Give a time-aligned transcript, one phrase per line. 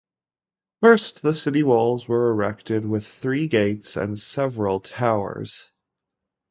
[0.79, 5.67] First the city walls were erected with three gates and several towers.